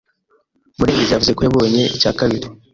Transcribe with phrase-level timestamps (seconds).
[0.77, 2.47] Murengezi yavuze ko yabonye icyakabiri